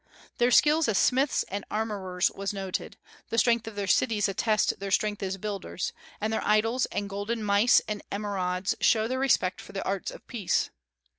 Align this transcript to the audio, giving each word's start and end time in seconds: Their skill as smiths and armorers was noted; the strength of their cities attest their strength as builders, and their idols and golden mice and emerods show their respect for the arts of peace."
Their 0.39 0.49
skill 0.49 0.83
as 0.87 0.97
smiths 0.97 1.43
and 1.43 1.63
armorers 1.69 2.31
was 2.31 2.53
noted; 2.53 2.97
the 3.29 3.37
strength 3.37 3.67
of 3.67 3.75
their 3.75 3.85
cities 3.85 4.27
attest 4.27 4.79
their 4.79 4.89
strength 4.89 5.21
as 5.21 5.37
builders, 5.37 5.93
and 6.19 6.33
their 6.33 6.43
idols 6.43 6.87
and 6.87 7.07
golden 7.07 7.43
mice 7.43 7.83
and 7.87 8.01
emerods 8.11 8.73
show 8.81 9.07
their 9.07 9.19
respect 9.19 9.61
for 9.61 9.73
the 9.73 9.85
arts 9.85 10.09
of 10.09 10.25
peace." 10.25 10.71